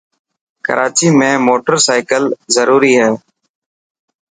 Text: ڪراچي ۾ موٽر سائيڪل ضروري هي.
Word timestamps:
ڪراچي 0.65 1.07
۾ 1.19 1.27
موٽر 1.47 1.75
سائيڪل 1.85 2.23
ضروري 2.55 2.93
هي. 3.01 3.09